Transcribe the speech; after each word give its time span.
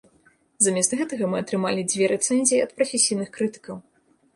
Замест 0.67 0.95
гэтага 1.01 1.29
мы 1.33 1.37
атрымалі 1.45 1.85
дзве 1.93 2.11
рэцэнзіі 2.15 2.67
ад 2.67 2.77
прафесійных 2.81 3.29
крытыкаў. 3.41 3.75